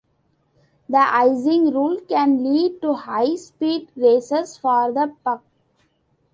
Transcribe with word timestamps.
The 0.89 0.97
icing 0.97 1.75
rule 1.75 1.99
can 2.09 2.43
lead 2.43 2.81
to 2.81 2.95
high-speed 2.95 3.91
races 3.95 4.57
for 4.57 4.91
the 4.91 5.13
puck. 5.23 5.43